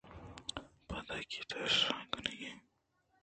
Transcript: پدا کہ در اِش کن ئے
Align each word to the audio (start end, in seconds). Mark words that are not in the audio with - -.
پدا 0.87 1.17
کہ 1.29 1.41
در 1.49 1.59
اِش 1.63 1.77
کن 2.11 2.25
ئے 2.39 2.51